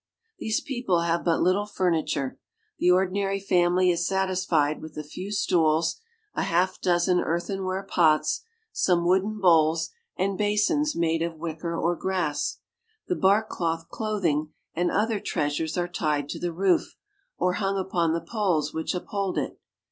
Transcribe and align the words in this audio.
These 0.39 0.61
people 0.61 1.01
have 1.01 1.23
but 1.23 1.43
little 1.43 1.67
furniture. 1.67 2.39
The 2.79 2.89
ordinary 2.89 3.39
family 3.39 3.91
is 3.91 4.07
satisfied 4.07 4.81
with 4.81 4.97
a 4.97 5.03
few 5.03 5.31
stools, 5.31 6.01
a 6.33 6.41
half 6.41 6.81
dozen 6.81 7.19
earthen 7.19 7.65
ware 7.65 7.83
pots, 7.83 8.41
some 8.71 9.05
wooden 9.05 9.37
bowls, 9.39 9.91
and 10.17 10.39
basins 10.39 10.95
made 10.95 11.21
of 11.21 11.37
wicker 11.37 11.77
or 11.77 11.95
grass. 11.95 12.61
The 13.09 13.15
bark 13.15 13.47
cloth 13.49 13.89
clothing 13.89 14.51
and 14.73 14.89
other 14.89 15.19
treasures 15.19 15.77
are 15.77 15.87
tied 15.87 16.29
to 16.29 16.39
the 16.39 16.51
roof, 16.51 16.95
or 17.37 17.53
hung 17.61 17.77
upon 17.77 18.13
the 18.13 18.21
poles 18.21 18.73
which 18.73 18.95
uphold 18.95 19.37
it. 19.37 19.59